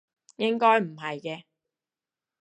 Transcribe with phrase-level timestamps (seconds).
[0.37, 1.43] 應該唔係嘅